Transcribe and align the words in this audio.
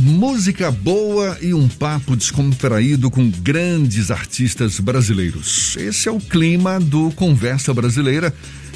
Música 0.00 0.70
boa 0.70 1.36
e 1.42 1.52
um 1.52 1.66
papo 1.66 2.14
descontraído 2.14 3.10
com 3.10 3.28
grandes 3.28 4.12
artistas 4.12 4.78
brasileiros. 4.78 5.76
Esse 5.76 6.08
é 6.08 6.12
o 6.12 6.20
clima 6.20 6.78
do 6.78 7.10
Conversa 7.10 7.74
Brasileira 7.74 8.32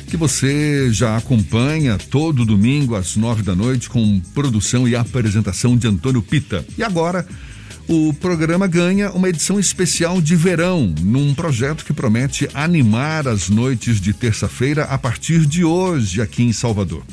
que 0.09 0.17
você 0.17 0.93
já 0.93 1.17
acompanha 1.17 1.97
todo 1.97 2.45
domingo 2.45 2.97
às 2.97 3.15
nove 3.15 3.41
da 3.41 3.55
noite 3.55 3.89
com 3.89 4.19
produção 4.35 4.89
e 4.89 4.97
apresentação 4.97 5.77
de 5.77 5.87
Antônio 5.87 6.23
Pita. 6.23 6.67
E 6.77 6.83
agora 6.83 7.25
o 7.87 8.13
programa 8.15 8.67
ganha 8.67 9.13
uma 9.13 9.29
edição 9.29 9.61
especial 9.61 10.21
de 10.21 10.35
verão, 10.35 10.93
num 11.03 11.35
projeto 11.35 11.85
que 11.85 11.93
promete 11.93 12.49
animar 12.53 13.29
as 13.29 13.49
noites 13.49 14.01
de 14.01 14.13
terça-feira 14.13 14.85
a 14.85 14.99
partir 14.99 15.47
de 15.47 15.63
hoje 15.63 16.21
aqui 16.21 16.43
em 16.43 16.53
Salvador. 16.53 17.05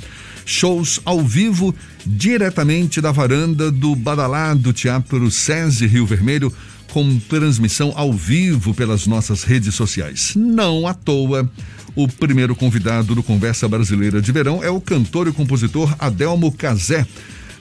Shows 0.50 1.00
ao 1.05 1.21
vivo 1.23 1.75
diretamente 2.05 2.99
da 2.99 3.11
varanda 3.11 3.71
do 3.71 3.95
badalado 3.95 4.73
Teatro 4.73 5.30
SESI 5.30 5.85
Rio 5.85 6.05
Vermelho, 6.05 6.52
com 6.91 7.20
transmissão 7.20 7.94
ao 7.95 8.12
vivo 8.12 8.73
pelas 8.73 9.05
nossas 9.05 9.43
redes 9.43 9.76
sociais. 9.76 10.34
Não 10.35 10.88
à 10.88 10.93
toa, 10.93 11.49
o 11.95 12.07
primeiro 12.07 12.55
convidado 12.55 13.13
do 13.13 13.21
Conversa 13.21 13.67
Brasileira 13.67 14.21
de 14.21 14.31
Verão 14.31 14.63
é 14.63 14.70
o 14.70 14.81
cantor 14.81 15.27
e 15.27 15.31
compositor 15.31 15.95
Adelmo 15.99 16.52
Cazé 16.52 17.05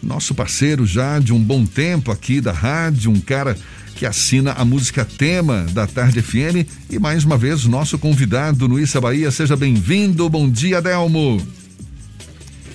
nosso 0.02 0.34
parceiro 0.34 0.86
já 0.86 1.18
de 1.18 1.32
um 1.32 1.42
bom 1.42 1.66
tempo 1.66 2.10
aqui 2.10 2.40
da 2.40 2.52
rádio, 2.52 3.10
um 3.10 3.20
cara 3.20 3.56
que 3.96 4.06
assina 4.06 4.52
a 4.52 4.64
música 4.64 5.04
tema 5.04 5.66
da 5.72 5.86
Tarde 5.86 6.22
FM 6.22 6.68
e 6.88 6.98
mais 6.98 7.24
uma 7.24 7.36
vez 7.36 7.64
nosso 7.64 7.98
convidado 7.98 8.68
no 8.68 8.76
Bahia. 9.00 9.30
Seja 9.30 9.56
bem-vindo. 9.56 10.28
Bom 10.28 10.48
dia, 10.48 10.80
Delmo. 10.80 11.44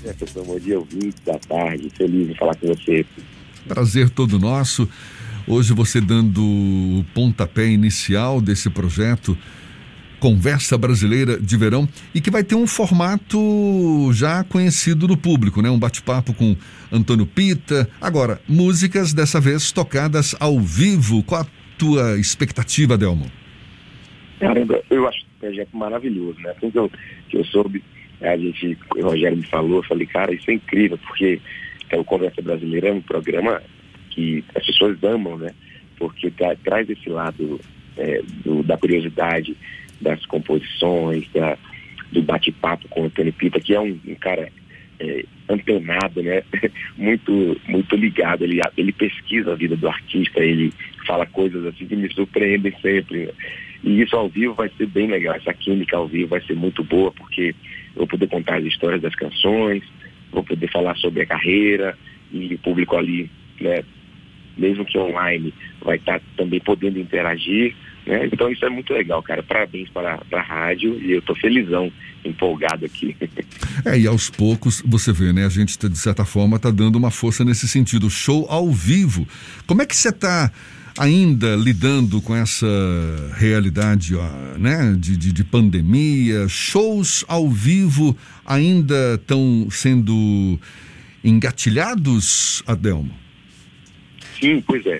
É, 0.05 0.11
pessoal, 0.11 0.45
bom 0.45 0.59
dia, 0.59 0.77
ouvinte 0.77 1.15
da 1.25 1.39
tarde. 1.39 1.89
Feliz 1.89 2.27
de 2.27 2.37
falar 2.37 2.55
com 2.55 2.67
você. 2.67 3.05
Prazer 3.67 4.09
todo 4.09 4.37
nosso. 4.37 4.87
Hoje 5.47 5.73
você 5.73 6.01
dando 6.01 6.41
o 6.41 7.05
pontapé 7.13 7.67
inicial 7.67 8.41
desse 8.41 8.69
projeto 8.69 9.37
Conversa 10.19 10.77
Brasileira 10.77 11.37
de 11.39 11.57
Verão 11.57 11.87
e 12.13 12.19
que 12.19 12.31
vai 12.31 12.43
ter 12.43 12.55
um 12.55 12.67
formato 12.67 14.09
já 14.13 14.43
conhecido 14.43 15.07
do 15.07 15.17
público, 15.17 15.61
né? 15.61 15.69
Um 15.69 15.79
bate-papo 15.79 16.33
com 16.33 16.55
Antônio 16.91 17.25
Pita. 17.25 17.89
Agora, 18.01 18.41
músicas 18.47 19.13
dessa 19.13 19.39
vez 19.39 19.71
tocadas 19.71 20.35
ao 20.39 20.59
vivo. 20.59 21.23
Qual 21.23 21.41
a 21.41 21.47
tua 21.77 22.17
expectativa, 22.17 22.97
Delmo? 22.97 23.29
Caramba, 24.39 24.81
eu 24.89 25.07
acho 25.07 25.19
um 25.19 25.39
projeto 25.39 25.77
maravilhoso, 25.77 26.39
né? 26.39 26.53
Assim 26.57 26.71
que 26.71 26.77
eu, 26.77 26.91
que 27.29 27.37
eu 27.37 27.45
soube, 27.45 27.83
a 28.23 28.37
gente, 28.37 28.77
o 28.95 29.01
Rogério 29.01 29.37
me 29.37 29.45
falou, 29.45 29.77
eu 29.77 29.83
falei, 29.83 30.07
cara, 30.07 30.33
isso 30.33 30.49
é 30.49 30.53
incrível, 30.53 30.97
porque 30.97 31.39
é, 31.89 31.97
o 31.97 32.03
Conversa 32.03 32.41
Brasileira 32.41 32.89
é 32.89 32.93
um 32.93 33.01
programa 33.01 33.61
que 34.09 34.43
as 34.55 34.65
pessoas 34.65 35.01
amam, 35.03 35.37
né? 35.37 35.53
Porque 35.97 36.31
tra 36.31 36.55
traz 36.55 36.89
esse 36.89 37.09
lado 37.09 37.59
é, 37.97 38.21
do, 38.43 38.63
da 38.63 38.77
curiosidade, 38.77 39.55
das 40.01 40.25
composições, 40.25 41.27
da, 41.33 41.57
do 42.11 42.21
bate-papo 42.21 42.87
com 42.89 43.01
o 43.01 43.05
Antônio 43.05 43.33
Pita, 43.33 43.59
que 43.59 43.73
é 43.73 43.79
um, 43.79 43.99
um 44.07 44.15
cara 44.15 44.49
é, 44.99 45.25
antenado, 45.49 46.21
né? 46.21 46.43
muito, 46.97 47.59
muito 47.67 47.95
ligado. 47.95 48.43
Ele, 48.43 48.61
ele 48.77 48.91
pesquisa 48.91 49.51
a 49.51 49.55
vida 49.55 49.75
do 49.75 49.87
artista, 49.87 50.43
ele 50.43 50.71
fala 51.05 51.25
coisas 51.25 51.65
assim 51.65 51.85
que 51.85 51.95
me 51.95 52.11
surpreendem 52.13 52.73
sempre. 52.81 53.25
Né? 53.25 53.31
E 53.83 54.01
isso 54.01 54.15
ao 54.15 54.29
vivo 54.29 54.53
vai 54.53 54.69
ser 54.77 54.87
bem 54.87 55.07
legal. 55.07 55.35
Essa 55.35 55.53
química 55.53 55.97
ao 55.97 56.07
vivo 56.07 56.29
vai 56.29 56.41
ser 56.41 56.55
muito 56.55 56.83
boa, 56.83 57.11
porque 57.11 57.53
vou 57.95 58.07
poder 58.07 58.27
contar 58.27 58.57
as 58.57 58.65
histórias 58.65 59.01
das 59.01 59.15
canções, 59.15 59.83
vou 60.31 60.43
poder 60.43 60.69
falar 60.71 60.95
sobre 60.97 61.21
a 61.21 61.25
carreira 61.25 61.97
e 62.31 62.55
o 62.55 62.59
público 62.59 62.95
ali, 62.95 63.29
né? 63.59 63.83
Mesmo 64.57 64.85
que 64.85 64.97
online, 64.97 65.53
vai 65.81 65.97
estar 65.97 66.21
também 66.37 66.59
podendo 66.59 66.99
interagir 66.99 67.75
né? 68.05 68.27
Então 68.31 68.51
isso 68.51 68.63
é 68.65 68.69
muito 68.69 68.93
legal, 68.93 69.21
cara. 69.23 69.41
Parabéns 69.41 69.89
para, 69.89 70.17
para 70.17 70.39
a 70.39 70.43
rádio 70.43 70.99
e 71.01 71.11
eu 71.11 71.19
estou 71.19 71.35
felizão, 71.35 71.91
empolgado 72.23 72.85
aqui. 72.85 73.15
É, 73.85 73.99
e 73.99 74.07
aos 74.07 74.29
poucos 74.29 74.81
você 74.85 75.11
vê, 75.11 75.33
né? 75.33 75.45
A 75.45 75.49
gente, 75.49 75.77
tá, 75.77 75.89
de 75.89 75.97
certa 75.97 76.23
forma, 76.23 76.55
está 76.57 76.69
dando 76.69 76.95
uma 76.95 77.11
força 77.11 77.43
nesse 77.43 77.67
sentido. 77.67 78.09
Show 78.09 78.45
ao 78.47 78.71
vivo. 78.71 79.27
Como 79.65 79.81
é 79.81 79.85
que 79.85 79.95
você 79.95 80.09
está 80.09 80.51
ainda 80.97 81.55
lidando 81.55 82.21
com 82.21 82.35
essa 82.35 82.67
realidade 83.35 84.15
ó, 84.15 84.57
né? 84.57 84.95
de, 84.97 85.17
de, 85.17 85.31
de 85.31 85.43
pandemia? 85.43 86.47
Shows 86.47 87.25
ao 87.27 87.49
vivo 87.49 88.17
ainda 88.45 89.15
estão 89.15 89.67
sendo 89.69 90.59
engatilhados, 91.23 92.63
Adelmo? 92.67 93.11
Sim, 94.39 94.61
pois 94.65 94.85
é 94.85 94.99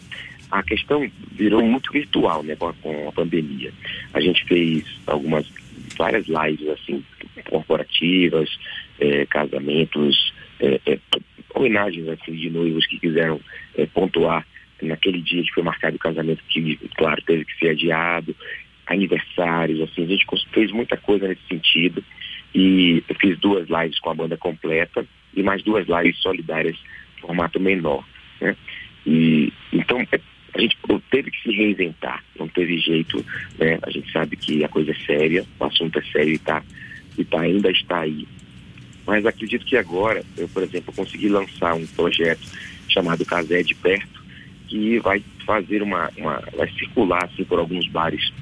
a 0.53 0.61
questão 0.61 1.09
virou 1.31 1.65
muito 1.65 1.91
virtual, 1.91 2.43
né, 2.43 2.55
com 2.55 2.67
a, 2.67 3.11
pandemia. 3.11 3.73
A 4.13 4.21
gente 4.21 4.45
fez 4.45 4.85
algumas, 5.07 5.51
várias 5.97 6.27
lives, 6.27 6.67
assim, 6.69 7.03
corporativas, 7.49 8.47
é, 8.99 9.25
casamentos, 9.25 10.31
é, 10.59 10.99
homenagens, 11.55 12.07
assim, 12.07 12.33
de 12.33 12.51
noivos 12.51 12.85
que 12.85 12.99
quiseram 12.99 13.39
pontuar 13.95 14.45
naquele 14.83 15.21
dia 15.21 15.43
que 15.43 15.53
foi 15.53 15.63
marcado 15.63 15.95
o 15.95 15.99
casamento, 15.99 16.43
que, 16.49 16.77
claro, 16.95 17.21
teve 17.23 17.45
que 17.45 17.57
ser 17.57 17.69
adiado, 17.69 18.35
aniversários, 18.87 19.81
assim, 19.81 20.03
a 20.03 20.07
gente 20.07 20.25
fez 20.51 20.71
muita 20.71 20.97
coisa 20.97 21.27
nesse 21.27 21.41
sentido. 21.47 22.03
E 22.53 23.03
eu 23.07 23.15
fiz 23.15 23.39
duas 23.39 23.67
lives 23.67 23.99
com 23.99 24.09
a 24.09 24.15
banda 24.15 24.37
completa 24.37 25.05
e 25.35 25.41
mais 25.41 25.63
duas 25.63 25.87
lives 25.87 26.21
solidárias, 26.21 26.77
formato 27.19 27.59
menor, 27.59 28.05
né? 28.39 28.55
E 29.05 29.51
então 29.71 30.05
é 30.11 30.19
a 30.55 30.61
gente 30.61 30.77
teve 31.09 31.31
que 31.31 31.41
se 31.41 31.51
reinventar, 31.51 32.23
não 32.37 32.47
teve 32.47 32.77
jeito, 32.77 33.25
né? 33.57 33.79
A 33.81 33.89
gente 33.89 34.11
sabe 34.11 34.35
que 34.35 34.63
a 34.63 34.69
coisa 34.69 34.91
é 34.91 35.05
séria, 35.05 35.43
o 35.59 35.65
assunto 35.65 35.97
é 35.97 36.03
sério 36.03 36.33
e, 36.33 36.37
tá, 36.37 36.63
e 37.17 37.25
tá, 37.25 37.41
ainda 37.41 37.71
está 37.71 38.01
aí. 38.01 38.27
Mas 39.05 39.25
acredito 39.25 39.65
que 39.65 39.75
agora, 39.75 40.23
eu, 40.37 40.47
por 40.47 40.61
exemplo, 40.61 40.93
consegui 40.93 41.27
lançar 41.27 41.73
um 41.73 41.85
projeto 41.87 42.47
chamado 42.87 43.25
Casé 43.25 43.63
de 43.63 43.73
Perto, 43.73 44.22
que 44.73 44.97
vai 44.97 45.23
fazer 45.45 45.83
uma, 45.83 46.09
uma 46.17 46.41
vai 46.57 46.67
circular 46.71 47.25
assim 47.25 47.43
por 47.43 47.59
alguns 47.59 47.87
bares 47.89 48.33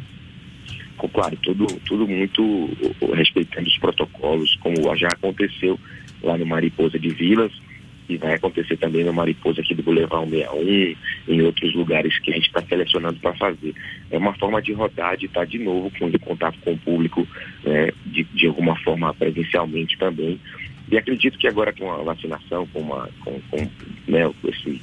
com, 0.95 1.09
claro, 1.09 1.35
tudo, 1.43 1.67
tudo 1.85 2.07
muito 2.07 2.69
respeitando 3.13 3.67
os 3.67 3.77
protocolos, 3.77 4.55
como 4.61 4.95
já 4.95 5.09
aconteceu 5.09 5.77
lá 6.23 6.37
no 6.37 6.45
Mariposa 6.45 6.97
de 6.97 7.09
Vilas, 7.09 7.51
e 8.07 8.15
vai 8.15 8.35
acontecer 8.35 8.77
também 8.77 9.03
no 9.03 9.11
Mariposa 9.11 9.59
aqui 9.59 9.73
do 9.73 9.83
Boulevard 9.83 10.29
161, 10.29 10.95
em 11.27 11.41
outros 11.41 11.73
lugares 11.73 12.17
que 12.19 12.31
a 12.31 12.35
gente 12.35 12.47
está 12.47 12.61
selecionando 12.61 13.19
para 13.19 13.33
fazer. 13.33 13.73
É 14.09 14.17
uma 14.17 14.33
forma 14.35 14.61
de 14.61 14.71
rodar, 14.71 15.17
de 15.17 15.25
estar 15.25 15.41
tá 15.41 15.45
de 15.45 15.59
novo 15.59 15.91
com 15.97 16.07
em 16.07 16.19
contato 16.19 16.57
com 16.63 16.73
o 16.73 16.77
público, 16.77 17.27
né, 17.63 17.89
de, 18.05 18.23
de 18.23 18.47
alguma 18.47 18.77
forma 18.77 19.13
presencialmente 19.13 19.97
também. 19.97 20.39
E 20.89 20.97
acredito 20.97 21.37
que 21.37 21.47
agora 21.47 21.73
com 21.73 21.91
a 21.91 22.03
vacinação, 22.03 22.67
com, 22.67 22.79
uma, 22.79 23.09
com, 23.21 23.39
com 23.49 23.57
né, 24.07 24.31
esse, 24.45 24.81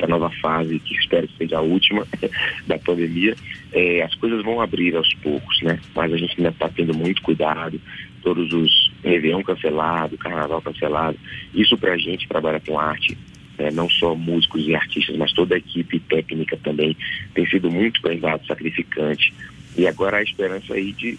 essa 0.00 0.06
nova 0.06 0.30
fase, 0.40 0.78
que 0.80 0.94
espero 0.94 1.28
que 1.28 1.36
seja 1.36 1.58
a 1.58 1.60
última 1.60 2.06
da 2.66 2.78
pandemia, 2.78 3.36
é, 3.72 4.02
as 4.02 4.14
coisas 4.14 4.42
vão 4.42 4.60
abrir 4.60 4.96
aos 4.96 5.12
poucos, 5.14 5.60
né? 5.62 5.78
Mas 5.94 6.12
a 6.12 6.16
gente 6.16 6.34
ainda 6.38 6.48
está 6.48 6.68
tendo 6.68 6.94
muito 6.94 7.22
cuidado, 7.22 7.80
todos 8.22 8.52
os 8.52 8.90
Réveillon 9.04 9.42
cancelado, 9.42 10.18
Carnaval 10.18 10.62
cancelado. 10.62 11.18
Isso 11.54 11.76
para 11.76 11.92
a 11.92 11.98
gente 11.98 12.26
trabalha 12.26 12.60
com 12.60 12.78
arte, 12.78 13.16
né, 13.58 13.70
não 13.70 13.88
só 13.88 14.14
músicos 14.14 14.66
e 14.66 14.74
artistas, 14.74 15.16
mas 15.16 15.32
toda 15.32 15.54
a 15.54 15.58
equipe 15.58 16.00
técnica 16.00 16.56
também 16.62 16.96
tem 17.34 17.46
sido 17.46 17.70
muito 17.70 18.00
prendado, 18.00 18.46
sacrificante. 18.46 19.32
E 19.76 19.86
agora 19.86 20.18
a 20.18 20.22
esperança 20.22 20.74
aí 20.74 20.92
de 20.92 21.18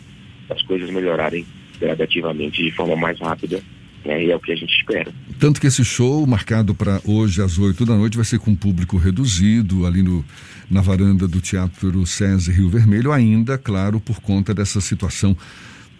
as 0.49 0.61
coisas 0.63 0.89
melhorarem 0.89 1.45
gradativamente 1.79 2.63
de 2.63 2.71
forma 2.71 2.95
mais 2.95 3.19
rápida 3.19 3.61
e 4.05 4.31
é 4.31 4.35
o 4.35 4.39
que 4.39 4.51
a 4.51 4.55
gente 4.55 4.73
espera. 4.73 5.11
Tanto 5.39 5.59
que 5.61 5.67
esse 5.67 5.83
show, 5.83 6.25
marcado 6.25 6.73
para 6.73 7.01
hoje 7.05 7.41
às 7.41 7.57
8 7.57 7.85
da 7.85 7.95
noite, 7.95 8.15
vai 8.15 8.25
ser 8.25 8.39
com 8.39 8.55
público 8.55 8.97
reduzido 8.97 9.85
ali 9.85 10.01
no, 10.01 10.25
na 10.69 10.81
varanda 10.81 11.27
do 11.27 11.39
Teatro 11.39 12.05
César 12.05 12.51
Rio 12.51 12.69
Vermelho, 12.69 13.11
ainda, 13.11 13.57
claro, 13.57 13.99
por 13.99 14.19
conta 14.21 14.53
dessa 14.53 14.81
situação 14.81 15.35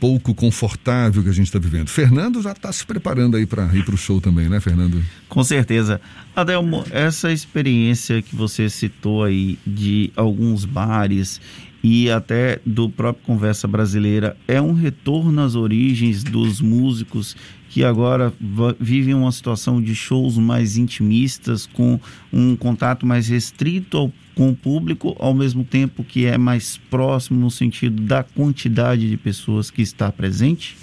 pouco 0.01 0.33
confortável 0.33 1.21
que 1.21 1.29
a 1.29 1.33
gente 1.33 1.45
está 1.45 1.59
vivendo. 1.59 1.87
Fernando 1.87 2.41
já 2.41 2.53
está 2.53 2.71
se 2.71 2.83
preparando 2.83 3.37
aí 3.37 3.45
para 3.45 3.65
ir 3.75 3.85
para 3.85 3.93
o 3.93 3.97
show 3.97 4.19
também, 4.19 4.49
né, 4.49 4.59
Fernando? 4.59 4.99
Com 5.29 5.43
certeza. 5.43 6.01
Adelmo, 6.35 6.83
essa 6.89 7.31
experiência 7.31 8.19
que 8.19 8.35
você 8.35 8.67
citou 8.67 9.23
aí 9.23 9.59
de 9.65 10.11
alguns 10.15 10.65
bares 10.65 11.39
e 11.83 12.09
até 12.09 12.59
do 12.65 12.89
próprio 12.89 13.23
Conversa 13.23 13.67
Brasileira 13.67 14.35
é 14.47 14.59
um 14.59 14.73
retorno 14.73 15.39
às 15.39 15.53
origens 15.53 16.23
dos 16.23 16.61
músicos 16.61 17.35
que 17.71 17.85
agora 17.85 18.33
vivem 18.77 19.13
uma 19.13 19.31
situação 19.31 19.81
de 19.81 19.95
shows 19.95 20.37
mais 20.37 20.75
intimistas, 20.75 21.65
com 21.65 21.97
um 22.31 22.53
contato 22.53 23.05
mais 23.05 23.29
restrito 23.29 23.97
ao, 23.97 24.11
com 24.35 24.49
o 24.49 24.55
público, 24.55 25.15
ao 25.17 25.33
mesmo 25.33 25.63
tempo 25.63 26.03
que 26.03 26.25
é 26.25 26.37
mais 26.37 26.75
próximo 26.75 27.39
no 27.39 27.49
sentido 27.49 28.01
da 28.01 28.23
quantidade 28.23 29.09
de 29.09 29.15
pessoas 29.15 29.71
que 29.71 29.81
está 29.81 30.11
presente? 30.11 30.75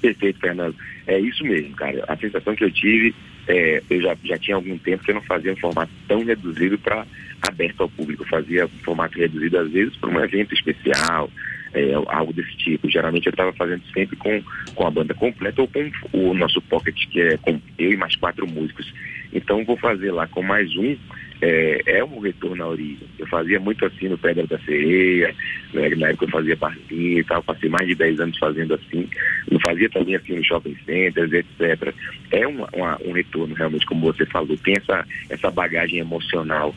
Perfeito, 0.00 0.40
Fernando. 0.40 0.74
É 1.06 1.20
isso 1.20 1.44
mesmo, 1.44 1.76
cara. 1.76 2.02
A 2.08 2.16
sensação 2.16 2.56
que 2.56 2.64
eu 2.64 2.70
tive 2.70 3.14
é 3.46 3.82
eu 3.90 4.00
já, 4.00 4.16
já 4.24 4.38
tinha 4.38 4.56
algum 4.56 4.78
tempo 4.78 5.04
que 5.04 5.10
eu 5.10 5.16
não 5.16 5.22
fazia 5.22 5.52
um 5.52 5.56
formato 5.56 5.92
tão 6.08 6.24
reduzido 6.24 6.78
para 6.78 7.06
aberto 7.42 7.82
ao 7.82 7.90
público. 7.90 8.22
Eu 8.22 8.28
fazia 8.28 8.64
um 8.64 8.84
formato 8.84 9.18
reduzido, 9.18 9.58
às 9.58 9.70
vezes, 9.70 9.94
para 9.96 10.08
um 10.08 10.18
evento 10.18 10.54
especial, 10.54 11.30
é, 11.74 11.94
algo 11.94 12.32
desse 12.32 12.56
tipo. 12.56 12.90
Geralmente 12.90 13.26
eu 13.26 13.30
estava 13.30 13.52
fazendo 13.52 13.82
sempre 13.92 14.16
com, 14.16 14.42
com 14.74 14.86
a 14.86 14.90
banda 14.90 15.14
completa 15.14 15.62
ou 15.62 15.68
com 15.68 15.90
o 16.12 16.34
nosso 16.34 16.60
pocket, 16.62 16.96
que 17.08 17.20
é 17.20 17.36
com 17.38 17.60
eu 17.78 17.92
e 17.92 17.96
mais 17.96 18.16
quatro 18.16 18.46
músicos. 18.46 18.92
Então 19.32 19.64
vou 19.64 19.76
fazer 19.76 20.12
lá 20.12 20.26
com 20.26 20.42
mais 20.42 20.74
um. 20.76 20.96
É, 21.40 21.98
é 21.98 22.04
um 22.04 22.20
retorno 22.20 22.62
à 22.62 22.68
origem. 22.68 23.08
Eu 23.18 23.26
fazia 23.26 23.58
muito 23.58 23.84
assim 23.84 24.08
no 24.08 24.16
Pedra 24.16 24.46
da 24.46 24.58
Sereia, 24.60 25.34
né, 25.74 25.88
na 25.96 26.08
época 26.10 26.26
eu 26.26 26.30
fazia 26.30 26.54
barzinho 26.54 27.18
e 27.18 27.24
tal, 27.24 27.42
passei 27.42 27.68
mais 27.68 27.88
de 27.88 27.96
10 27.96 28.20
anos 28.20 28.38
fazendo 28.38 28.74
assim. 28.74 29.08
Eu 29.50 29.58
fazia 29.58 29.90
também 29.90 30.14
assim 30.14 30.36
no 30.36 30.44
shopping 30.44 30.76
centers, 30.86 31.32
etc. 31.32 31.92
É 32.30 32.46
uma, 32.46 32.68
uma, 32.72 32.98
um 33.04 33.12
retorno 33.12 33.54
realmente, 33.54 33.86
como 33.86 34.12
você 34.12 34.24
falou, 34.26 34.56
tem 34.58 34.74
essa, 34.76 35.04
essa 35.30 35.50
bagagem 35.50 35.98
emocional. 35.98 36.72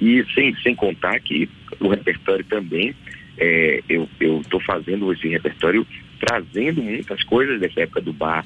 E 0.00 0.24
sem, 0.34 0.54
sem 0.62 0.74
contar 0.74 1.20
que 1.20 1.48
o 1.80 1.88
repertório 1.88 2.44
também 2.44 2.94
é, 3.38 3.82
eu 3.88 4.08
estou 4.40 4.60
fazendo 4.60 5.12
esse 5.12 5.28
repertório 5.28 5.86
trazendo 6.18 6.82
muitas 6.82 7.22
coisas 7.24 7.60
dessa 7.60 7.80
época 7.80 8.00
do 8.00 8.12
bar. 8.12 8.44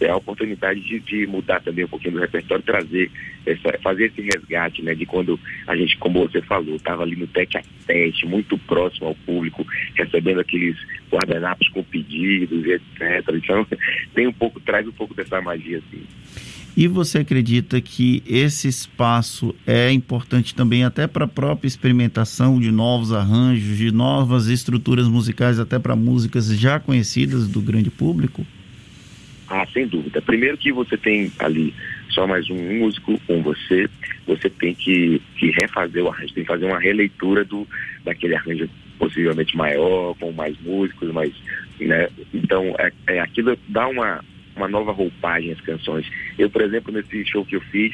É 0.00 0.08
a 0.08 0.16
oportunidade 0.16 0.80
de, 0.80 0.98
de, 1.00 1.26
mudar 1.26 1.60
também 1.60 1.84
um 1.84 1.88
pouquinho 1.88 2.14
do 2.14 2.20
repertório, 2.20 2.64
trazer, 2.64 3.10
essa, 3.44 3.78
fazer 3.82 4.06
esse 4.06 4.22
resgate, 4.22 4.82
né? 4.82 4.94
De 4.94 5.04
quando 5.04 5.38
a 5.66 5.76
gente, 5.76 5.98
como 5.98 6.26
você 6.26 6.40
falou, 6.40 6.76
estava 6.76 7.02
ali 7.02 7.14
no 7.14 7.26
tete 7.26 7.58
a 7.58 7.62
tete, 7.86 8.26
muito 8.26 8.56
próximo 8.58 9.08
ao 9.08 9.14
público, 9.14 9.66
recebendo 9.94 10.40
aqueles 10.40 10.76
guardanapos 11.10 11.68
com 11.68 11.82
pedidos, 11.84 12.64
etc. 12.64 13.22
Então, 13.34 13.66
tem 14.14 14.26
um 14.26 14.32
pouco, 14.32 14.58
traz 14.60 14.88
um 14.88 14.92
pouco 14.92 15.14
dessa 15.14 15.40
magia, 15.42 15.78
assim. 15.78 16.02
E 16.76 16.86
você 16.86 17.18
acredita 17.18 17.80
que 17.80 18.22
esse 18.26 18.68
espaço 18.68 19.54
é 19.66 19.90
importante 19.90 20.54
também 20.54 20.84
até 20.84 21.06
para 21.06 21.24
a 21.24 21.28
própria 21.28 21.66
experimentação 21.66 22.60
de 22.60 22.70
novos 22.70 23.14
arranjos, 23.14 23.78
de 23.78 23.90
novas 23.90 24.48
estruturas 24.48 25.08
musicais, 25.08 25.58
até 25.58 25.78
para 25.78 25.96
músicas 25.96 26.48
já 26.48 26.78
conhecidas 26.78 27.48
do 27.48 27.62
grande 27.62 27.90
público? 27.90 28.46
Ah, 29.48 29.66
sem 29.72 29.86
dúvida. 29.86 30.20
Primeiro 30.20 30.58
que 30.58 30.70
você 30.70 30.98
tem 30.98 31.32
ali 31.38 31.72
só 32.10 32.26
mais 32.26 32.50
um 32.50 32.78
músico 32.78 33.18
com 33.26 33.42
você, 33.42 33.88
você 34.26 34.50
tem 34.50 34.74
que, 34.74 35.20
que 35.38 35.50
refazer 35.52 36.04
o 36.04 36.08
arranjo, 36.08 36.34
tem 36.34 36.44
que 36.44 36.48
fazer 36.48 36.66
uma 36.66 36.80
releitura 36.80 37.44
do, 37.44 37.66
daquele 38.04 38.34
arranjo 38.34 38.68
possivelmente 38.98 39.56
maior, 39.56 40.14
com 40.18 40.32
mais 40.32 40.58
músicos, 40.60 41.12
mais, 41.12 41.32
né? 41.78 42.08
Então, 42.34 42.74
é, 42.78 42.92
é 43.06 43.20
aquilo 43.20 43.56
dá 43.68 43.86
uma, 43.86 44.24
uma 44.56 44.68
nova 44.68 44.92
roupagem 44.92 45.52
às 45.52 45.60
canções. 45.60 46.06
Eu, 46.38 46.50
por 46.50 46.62
exemplo, 46.62 46.92
nesse 46.92 47.24
show 47.26 47.44
que 47.44 47.56
eu 47.56 47.60
fiz 47.60 47.92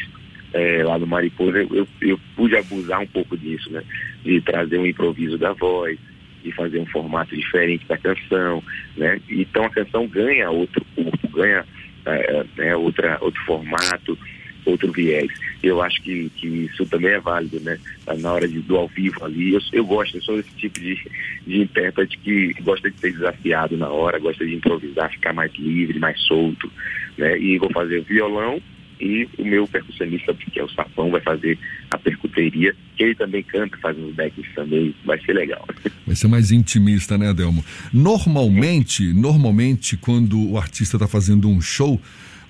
é, 0.53 0.83
lá 0.85 0.99
no 0.99 1.07
Mariposa, 1.07 1.59
eu, 1.59 1.69
eu, 1.75 1.89
eu, 2.01 2.21
pude 2.37 2.57
abusar 2.57 3.01
um 3.01 3.07
pouco 3.07 3.37
disso, 3.37 3.71
né? 3.71 3.83
De 4.25 4.41
trazer 4.41 4.79
um 4.79 4.87
improviso 4.87 5.37
da 5.39 5.53
voz, 5.53 5.99
de 6.43 6.53
fazer 6.53 6.79
um 6.79 6.87
formato 6.87 7.35
diferente 7.37 7.87
da 7.87 7.97
canção, 7.97 8.63
né? 8.97 9.21
Então 9.29 9.65
a 9.65 9.71
canção 9.71 10.07
ganha 10.07 10.51
outro 10.51 10.85
corpo, 10.95 11.29
ganha 11.29 11.65
é, 12.07 12.45
é, 12.59 12.77
outra, 12.77 13.19
outro 13.21 13.41
formato 13.45 14.19
outro 14.65 14.93
viés. 14.93 15.31
Eu 15.63 15.83
acho 15.83 16.01
que, 16.03 16.31
que 16.37 16.47
isso 16.47 16.85
também 16.87 17.13
é 17.13 17.21
válido, 17.21 17.61
né? 17.61 17.79
Na 18.19 18.33
hora 18.33 18.49
de, 18.49 18.61
do 18.61 18.77
ao 18.77 18.89
vivo 18.89 19.25
ali. 19.25 19.55
Eu, 19.55 19.61
eu 19.73 19.85
gosto, 19.85 20.17
eu 20.17 20.23
sou 20.23 20.39
esse 20.39 20.51
tipo 20.57 20.81
de, 20.81 20.99
de 21.47 21.63
intérprete 21.63 22.19
que 22.19 22.53
gosta 22.63 22.91
de 22.91 22.99
ser 22.99 23.13
desafiado 23.13 23.77
na 23.77 23.89
hora, 23.89 24.19
gosta 24.19 24.45
de 24.45 24.55
improvisar, 24.55 25.11
ficar 25.11 25.33
mais 25.33 25.53
livre, 25.55 25.99
mais 25.99 26.21
solto, 26.23 26.71
né? 27.17 27.39
E 27.39 27.59
vou 27.59 27.71
fazer 27.71 28.03
violão 28.03 28.61
e 29.03 29.29
o 29.37 29.45
meu 29.45 29.67
percussionista, 29.67 30.33
que 30.33 30.61
é 30.61 30.63
o 30.63 30.69
Sapão, 30.69 31.11
vai 31.11 31.21
fazer 31.21 31.59
a 31.91 31.99
percuteria, 31.99 32.75
ele 32.97 33.15
também 33.17 33.43
canta, 33.43 33.77
faz 33.79 33.99
uns 33.99 34.15
backs 34.15 34.47
também, 34.55 34.95
vai 35.05 35.21
ser 35.21 35.33
legal. 35.33 35.67
Vai 36.07 36.17
ser 36.17 36.29
mais 36.29 36.51
intimista, 36.51 37.17
né, 37.17 37.31
Adelmo? 37.31 37.65
Normalmente, 37.93 39.13
normalmente, 39.15 39.97
quando 39.97 40.51
o 40.51 40.59
artista 40.59 40.97
está 40.97 41.07
fazendo 41.09 41.49
um 41.49 41.61
show, 41.61 42.01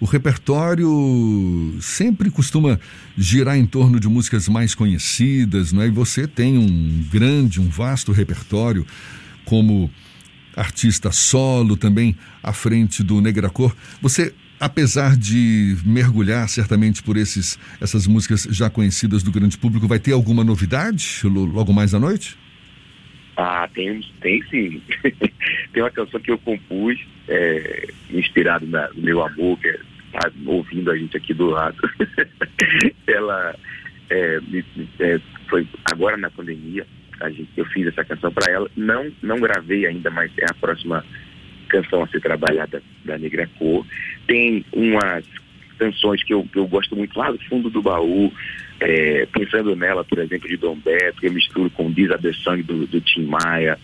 o 0.03 0.05
repertório 0.05 1.77
sempre 1.81 2.29
costuma 2.29 2.81
girar 3.17 3.57
em 3.57 3.65
torno 3.65 4.01
de 4.01 4.09
músicas 4.09 4.49
mais 4.49 4.75
conhecidas, 4.75 5.73
né? 5.73 5.87
E 5.87 5.91
você 5.91 6.27
tem 6.27 6.59
um 6.59 7.05
grande, 7.09 7.61
um 7.61 7.69
vasto 7.69 8.11
repertório 8.11 8.85
como 9.45 9.89
artista 10.57 11.13
solo 11.13 11.77
também 11.77 12.17
à 12.43 12.53
frente 12.53 13.01
do 13.01 13.21
Negra 13.21 13.49
Cor. 13.49 13.77
Você, 14.01 14.35
apesar 14.59 15.17
de 15.17 15.77
mergulhar 15.85 16.49
certamente 16.49 17.01
por 17.01 17.17
esses, 17.17 17.57
essas 17.81 18.05
músicas 18.05 18.49
já 18.51 18.69
conhecidas 18.69 19.23
do 19.23 19.31
grande 19.31 19.57
público, 19.57 19.87
vai 19.87 20.01
ter 20.01 20.11
alguma 20.11 20.43
novidade 20.43 21.21
logo 21.23 21.73
mais 21.73 21.95
à 21.95 22.01
noite? 22.01 22.37
Ah, 23.37 23.69
tem, 23.73 24.01
tem 24.21 24.43
sim. 24.51 24.83
tem 25.73 25.81
uma 25.81 25.93
canção 25.93 26.19
que 26.19 26.33
eu 26.33 26.39
compus, 26.39 26.99
é, 27.29 27.89
inspirado 28.11 28.67
na, 28.67 28.89
no 28.89 29.01
meu 29.01 29.25
amor, 29.25 29.59
que 29.61 29.69
é 29.69 29.92
tá 30.13 30.31
ouvindo 30.47 30.91
a 30.91 30.97
gente 30.97 31.17
aqui 31.17 31.35
do 31.35 31.47
lado. 31.47 31.77
ela 33.07 33.55
é, 34.11 34.39
é, 35.01 35.21
foi 35.49 35.67
agora 35.91 36.17
na 36.17 36.31
pandemia, 36.31 36.87
a 37.21 37.31
gente, 37.31 37.49
eu 37.57 37.65
fiz 37.67 37.87
essa 37.87 38.05
canção 38.05 38.33
para 38.33 38.53
ela. 38.53 38.71
Não, 38.77 39.11
não 39.23 39.41
gravei 39.41 39.87
ainda, 39.87 40.11
mas 40.11 40.31
é 40.39 40.45
a 40.45 40.55
próxima 40.55 41.05
canção 41.69 42.03
a 42.03 42.09
ser 42.09 42.21
trabalhada 42.21 42.83
da 43.05 43.17
Negra 43.17 43.49
Cor. 43.59 43.87
Tem 44.27 44.65
umas 44.73 45.25
canções 45.79 46.23
que 46.23 46.35
eu, 46.35 46.45
que 46.45 46.59
eu 46.59 46.67
gosto 46.67 46.95
muito 46.95 47.19
lá 47.19 47.31
do 47.31 47.39
fundo 47.45 47.71
do 47.71 47.83
baú, 47.83 48.33
é, 48.81 49.27
pensando 49.27 49.75
nela, 49.75 50.05
por 50.05 50.19
exemplo, 50.19 50.49
de 50.49 50.57
Dom 50.57 50.77
Beto, 50.77 51.21
que 51.21 51.27
eu 51.27 51.33
misturo 51.33 51.71
com 51.71 51.91
Diz 51.91 52.11
a 52.11 52.17
do, 52.17 52.87
do 52.87 53.01
Tim 53.01 53.27
Maia. 53.27 53.79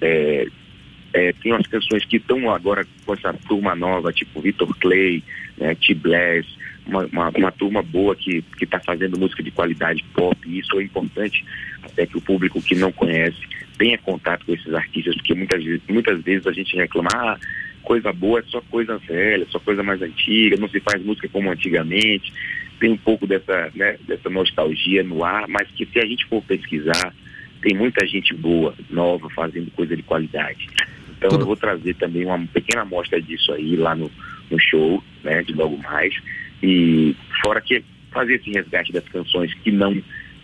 É, 0.00 0.46
é, 1.14 1.32
tem 1.32 1.52
umas 1.52 1.66
canções 1.68 2.04
que 2.04 2.16
estão 2.16 2.50
agora 2.50 2.84
com 3.06 3.14
essa 3.14 3.32
turma 3.48 3.74
nova, 3.76 4.12
tipo 4.12 4.40
Vitor 4.40 4.76
Clay, 4.78 5.22
né, 5.56 5.74
T-Bless, 5.76 6.46
uma, 6.84 7.06
uma, 7.06 7.28
uma, 7.30 7.52
turma 7.52 7.82
boa 7.82 8.16
que 8.16 8.44
está 8.60 8.80
fazendo 8.80 9.18
música 9.18 9.40
de 9.40 9.52
qualidade 9.52 10.04
pop, 10.12 10.36
e 10.44 10.58
isso 10.58 10.78
é 10.78 10.82
importante 10.82 11.44
até 11.84 12.04
que 12.04 12.18
o 12.18 12.20
público 12.20 12.60
que 12.60 12.74
não 12.74 12.90
conhece 12.90 13.38
tenha 13.78 13.96
contato 13.96 14.44
com 14.44 14.54
esses 14.54 14.74
artistas, 14.74 15.14
porque 15.14 15.34
muitas, 15.34 15.64
muitas 15.88 16.20
vezes 16.20 16.48
a 16.48 16.52
gente 16.52 16.76
reclama, 16.76 17.08
ah, 17.14 17.38
coisa 17.82 18.12
boa 18.12 18.40
é 18.40 18.42
só 18.48 18.60
coisa 18.62 18.98
velha, 18.98 19.46
só 19.50 19.60
coisa 19.60 19.84
mais 19.84 20.02
antiga, 20.02 20.56
não 20.56 20.68
se 20.68 20.80
faz 20.80 21.02
música 21.04 21.28
como 21.28 21.48
antigamente, 21.48 22.32
tem 22.80 22.90
um 22.90 22.96
pouco 22.96 23.24
dessa, 23.24 23.70
né, 23.74 23.96
dessa 24.06 24.28
nostalgia 24.28 25.04
no 25.04 25.24
ar, 25.24 25.46
mas 25.46 25.68
que 25.70 25.86
se 25.86 26.00
a 26.00 26.04
gente 26.04 26.26
for 26.26 26.42
pesquisar, 26.42 27.14
tem 27.62 27.74
muita 27.74 28.04
gente 28.04 28.34
boa, 28.34 28.74
nova, 28.90 29.30
fazendo 29.30 29.70
coisa 29.70 29.96
de 29.96 30.02
qualidade. 30.02 30.68
Então 31.24 31.38
Tudo. 31.38 31.42
eu 31.42 31.46
vou 31.46 31.56
trazer 31.56 31.94
também 31.94 32.26
uma 32.26 32.38
pequena 32.46 32.82
amostra 32.82 33.20
disso 33.20 33.50
aí 33.52 33.76
lá 33.76 33.94
no, 33.94 34.10
no 34.50 34.60
show, 34.60 35.02
né, 35.22 35.42
de 35.42 35.54
logo 35.54 35.78
mais. 35.78 36.14
E 36.62 37.16
fora 37.42 37.62
que 37.62 37.82
fazer 38.12 38.34
esse 38.34 38.50
resgate 38.50 38.92
das 38.92 39.08
canções 39.08 39.52
que 39.54 39.72
não 39.72 39.96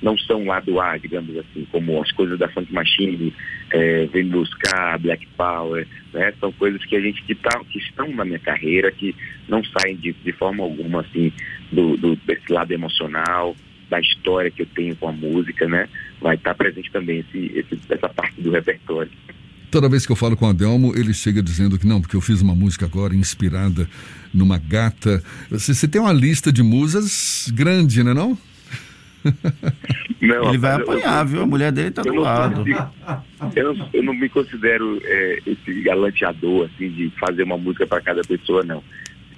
não 0.02 0.16
são 0.16 0.46
lá 0.46 0.60
do 0.60 0.80
ar, 0.80 0.98
digamos 0.98 1.36
assim, 1.36 1.66
como 1.70 2.00
as 2.00 2.10
coisas 2.12 2.38
da 2.38 2.48
Funk 2.48 2.72
Machine, 2.72 3.34
é, 3.70 4.06
Vem 4.06 4.28
Buscar, 4.28 4.98
Black 4.98 5.26
Power, 5.36 5.86
né? 6.14 6.32
São 6.40 6.50
coisas 6.52 6.82
que 6.86 6.96
a 6.96 7.00
gente 7.00 7.22
que, 7.24 7.34
tá, 7.34 7.60
que 7.68 7.78
estão 7.78 8.08
na 8.08 8.24
minha 8.24 8.38
carreira, 8.38 8.90
que 8.90 9.14
não 9.46 9.62
saem 9.62 9.96
de, 9.96 10.14
de 10.14 10.32
forma 10.32 10.64
alguma, 10.64 11.02
assim, 11.02 11.30
do, 11.70 11.98
do, 11.98 12.16
desse 12.16 12.50
lado 12.50 12.72
emocional, 12.72 13.54
da 13.90 14.00
história 14.00 14.50
que 14.50 14.62
eu 14.62 14.66
tenho 14.74 14.96
com 14.96 15.10
a 15.10 15.12
música, 15.12 15.68
né? 15.68 15.86
Vai 16.18 16.36
estar 16.36 16.54
presente 16.54 16.90
também 16.90 17.18
esse, 17.18 17.52
esse, 17.54 17.78
essa 17.90 18.08
parte 18.08 18.40
do 18.40 18.50
repertório. 18.50 19.10
Toda 19.70 19.88
vez 19.88 20.04
que 20.04 20.12
eu 20.12 20.16
falo 20.16 20.36
com 20.36 20.46
o 20.46 20.48
Adelmo, 20.48 20.96
ele 20.96 21.14
chega 21.14 21.42
dizendo 21.42 21.78
que 21.78 21.86
não, 21.86 22.00
porque 22.00 22.16
eu 22.16 22.20
fiz 22.20 22.40
uma 22.40 22.54
música 22.54 22.86
agora 22.86 23.14
inspirada 23.14 23.88
numa 24.34 24.58
gata. 24.58 25.22
Você, 25.50 25.74
você 25.74 25.86
tem 25.86 26.00
uma 26.00 26.12
lista 26.12 26.52
de 26.52 26.62
musas 26.62 27.50
grande, 27.54 28.02
né 28.02 28.12
não? 28.12 28.36
não 30.20 30.48
ele 30.48 30.58
vai 30.58 30.74
apanhar, 30.74 31.24
eu, 31.24 31.28
viu? 31.28 31.42
A 31.42 31.46
mulher 31.46 31.70
dele 31.70 31.90
tá 31.90 32.02
do 32.02 32.14
lado. 32.14 32.64
Eu 33.54 33.74
não, 33.74 33.88
eu 33.92 34.02
não, 34.02 34.14
me 34.14 34.28
considero 34.28 35.00
é, 35.04 35.38
esse 35.46 35.82
galanteador, 35.82 36.68
assim, 36.72 36.90
de 36.90 37.12
fazer 37.18 37.44
uma 37.44 37.58
música 37.58 37.86
para 37.86 38.00
cada 38.00 38.22
pessoa, 38.22 38.62
não. 38.64 38.82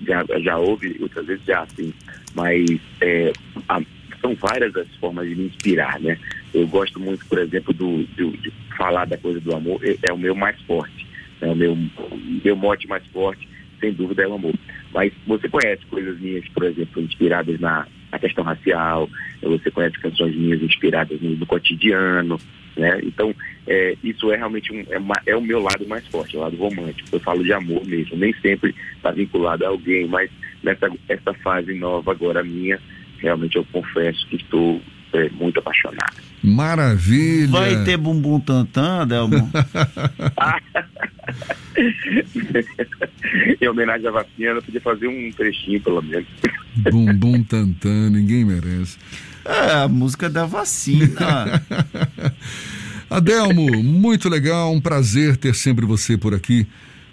Já, 0.06 0.24
já 0.40 0.56
houve, 0.56 0.96
outras 1.00 1.26
vezes 1.26 1.44
já, 1.44 1.62
assim. 1.62 1.92
Mas 2.34 2.64
é, 3.00 3.32
a, 3.68 3.80
são 4.22 4.34
várias 4.36 4.74
as 4.76 4.88
formas 4.96 5.28
de 5.28 5.34
me 5.34 5.46
inspirar, 5.46 6.00
né? 6.00 6.16
Eu 6.54 6.66
gosto 6.66 6.98
muito, 6.98 7.26
por 7.26 7.38
exemplo, 7.38 7.74
do, 7.74 8.04
do 8.04 8.30
de 8.38 8.50
falar 8.78 9.04
da 9.04 9.18
coisa 9.18 9.40
do 9.40 9.54
amor, 9.54 9.80
é, 9.84 9.96
é 10.02 10.12
o 10.12 10.18
meu 10.18 10.34
mais 10.34 10.58
forte. 10.62 11.06
É 11.40 11.46
o 11.46 11.56
meu, 11.56 11.76
meu 12.44 12.56
mote 12.56 12.86
mais 12.86 13.04
forte, 13.08 13.48
sem 13.80 13.92
dúvida, 13.92 14.22
é 14.22 14.28
o 14.28 14.34
amor. 14.34 14.54
Mas 14.94 15.12
você 15.26 15.48
conhece 15.48 15.84
coisas 15.86 16.18
minhas, 16.20 16.46
por 16.48 16.62
exemplo, 16.62 17.02
inspiradas 17.02 17.58
na, 17.58 17.86
a 18.12 18.18
questão 18.18 18.44
racial, 18.44 19.10
você 19.42 19.70
conhece 19.70 19.98
canções 19.98 20.36
minhas 20.36 20.62
inspiradas 20.62 21.20
no, 21.20 21.30
no 21.30 21.46
cotidiano, 21.46 22.38
né? 22.76 23.00
Então, 23.02 23.34
é, 23.66 23.96
isso 24.04 24.32
é 24.32 24.36
realmente 24.36 24.72
um, 24.72 24.84
é, 24.88 24.98
uma, 24.98 25.14
é, 25.26 25.34
o 25.34 25.40
meu 25.40 25.60
lado 25.60 25.86
mais 25.88 26.06
forte, 26.06 26.36
o 26.36 26.40
lado 26.40 26.56
romântico. 26.56 27.08
Eu 27.10 27.20
falo 27.20 27.42
de 27.42 27.52
amor 27.52 27.84
mesmo, 27.84 28.16
nem 28.16 28.32
sempre 28.34 28.74
está 28.94 29.10
vinculado 29.10 29.64
a 29.64 29.68
alguém, 29.68 30.06
mas 30.06 30.30
nessa 30.62 30.90
essa 31.08 31.34
fase 31.34 31.74
nova 31.74 32.12
agora 32.12 32.44
minha, 32.44 32.78
realmente 33.22 33.56
eu 33.56 33.64
confesso 33.72 34.26
que 34.26 34.36
estou 34.36 34.82
é, 35.12 35.28
muito 35.30 35.58
apaixonado. 35.58 36.16
Maravilha! 36.42 37.48
Vai 37.48 37.84
ter 37.84 37.96
bumbum 37.96 38.40
tantã, 38.40 39.06
Delmo? 39.06 39.50
em 43.60 43.68
homenagem 43.68 44.08
à 44.08 44.10
vacina, 44.10 44.50
eu 44.50 44.62
podia 44.62 44.80
fazer 44.80 45.06
um 45.06 45.30
trechinho, 45.30 45.80
pelo 45.80 46.02
menos. 46.02 46.26
Bumbum 46.90 47.44
tantã, 47.44 48.10
ninguém 48.10 48.44
merece. 48.44 48.98
É, 49.44 49.82
a 49.82 49.88
música 49.88 50.28
da 50.28 50.44
vacina. 50.44 51.62
Adelmo, 53.08 53.82
muito 53.82 54.28
legal, 54.28 54.72
um 54.72 54.80
prazer 54.80 55.36
ter 55.36 55.54
sempre 55.54 55.86
você 55.86 56.16
por 56.16 56.34
aqui. 56.34 56.66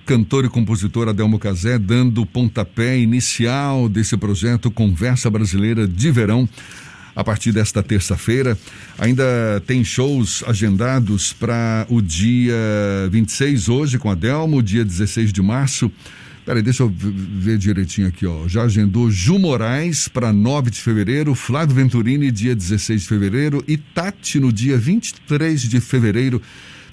Cantor 0.09 0.43
e 0.43 0.49
compositor 0.49 1.07
Adelmo 1.07 1.37
Cazé, 1.37 1.77
dando 1.77 2.23
o 2.23 2.25
pontapé 2.25 2.97
inicial 2.97 3.87
desse 3.87 4.17
projeto 4.17 4.71
Conversa 4.71 5.29
Brasileira 5.29 5.87
de 5.87 6.09
Verão 6.09 6.49
a 7.15 7.23
partir 7.23 7.51
desta 7.51 7.83
terça-feira. 7.83 8.57
Ainda 8.97 9.61
tem 9.67 9.83
shows 9.83 10.43
agendados 10.47 11.31
para 11.31 11.85
o 11.87 12.01
dia 12.01 12.55
26 13.11 13.69
hoje 13.69 13.99
com 13.99 14.09
a 14.09 14.15
Delmo, 14.15 14.63
dia 14.63 14.83
16 14.83 15.31
de 15.31 15.43
março. 15.43 15.91
Peraí, 16.43 16.63
deixa 16.63 16.81
eu 16.81 16.91
ver 16.91 17.59
direitinho 17.59 18.07
aqui, 18.07 18.25
ó. 18.25 18.47
Já 18.47 18.63
agendou 18.63 19.11
Ju 19.11 19.37
Moraes 19.37 20.07
para 20.07 20.33
9 20.33 20.71
de 20.71 20.81
fevereiro, 20.81 21.35
Flávio 21.35 21.75
Venturini, 21.75 22.31
dia 22.31 22.55
16 22.55 23.03
de 23.03 23.07
fevereiro, 23.07 23.63
e 23.67 23.77
Tati 23.77 24.39
no 24.39 24.51
dia 24.51 24.75
23 24.75 25.61
de 25.61 25.79
fevereiro, 25.79 26.41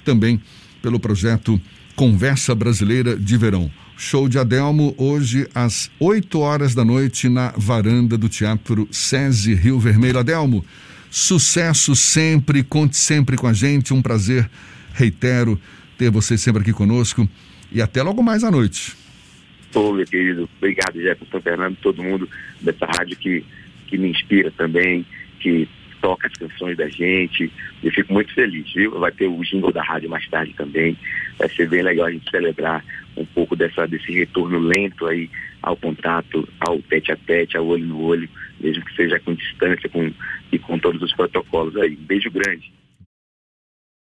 também 0.05 0.39
pelo 0.81 0.99
projeto 0.99 1.59
Conversa 1.95 2.53
Brasileira 2.53 3.15
de 3.15 3.37
Verão. 3.37 3.71
Show 3.97 4.29
de 4.29 4.37
Adelmo 4.37 4.93
hoje 4.97 5.47
às 5.55 5.89
8 5.99 6.39
horas 6.39 6.75
da 6.75 6.85
noite 6.85 7.27
na 7.27 7.51
varanda 7.57 8.15
do 8.17 8.29
Teatro 8.29 8.87
SESI 8.91 9.55
Rio 9.55 9.79
Vermelho. 9.79 10.19
Adelmo, 10.19 10.63
sucesso 11.09 11.95
sempre, 11.95 12.63
conte 12.63 12.95
sempre 12.95 13.35
com 13.35 13.47
a 13.47 13.53
gente, 13.53 13.93
um 13.93 14.01
prazer, 14.01 14.47
reitero, 14.93 15.59
ter 15.97 16.11
você 16.11 16.37
sempre 16.37 16.61
aqui 16.61 16.71
conosco 16.71 17.27
e 17.71 17.81
até 17.81 18.03
logo 18.03 18.21
mais 18.21 18.43
à 18.43 18.51
noite. 18.51 18.95
Ô, 19.73 19.91
meu 19.91 20.05
querido, 20.05 20.47
obrigado 20.57 21.01
Jefferson 21.01 21.41
Fernando, 21.41 21.77
todo 21.81 22.03
mundo 22.03 22.29
dessa 22.61 22.85
rádio 22.85 23.17
que, 23.17 23.43
que 23.87 23.97
me 23.97 24.09
inspira 24.09 24.51
também, 24.51 25.05
que 25.39 25.67
toca 26.07 26.27
as 26.27 26.33
canções 26.33 26.77
da 26.77 26.87
gente. 26.87 27.51
Eu 27.83 27.91
fico 27.91 28.13
muito 28.13 28.33
feliz, 28.33 28.71
viu? 28.73 28.97
Vai 28.97 29.11
ter 29.11 29.27
o 29.27 29.43
jingle 29.43 29.73
da 29.73 29.83
rádio 29.83 30.09
mais 30.09 30.25
tarde 30.29 30.53
também. 30.53 30.97
Vai 31.37 31.49
ser 31.49 31.67
bem 31.67 31.81
legal 31.81 32.05
a 32.05 32.11
gente 32.11 32.31
celebrar 32.31 32.81
um 33.17 33.25
pouco 33.25 33.57
dessa, 33.57 33.85
desse 33.85 34.13
retorno 34.13 34.57
lento 34.57 35.05
aí 35.05 35.29
ao 35.61 35.75
contato, 35.75 36.47
ao 36.61 36.79
tete 36.83 37.11
a 37.11 37.17
tete, 37.17 37.57
ao 37.57 37.67
olho 37.67 37.85
no 37.85 38.01
olho, 38.01 38.29
mesmo 38.57 38.85
que 38.85 38.95
seja 38.95 39.19
com 39.19 39.33
distância 39.33 39.89
com, 39.89 40.09
e 40.49 40.57
com 40.57 40.79
todos 40.79 41.01
os 41.01 41.13
protocolos 41.13 41.75
aí. 41.75 41.97
Um 41.99 42.05
beijo 42.05 42.31
grande. 42.31 42.71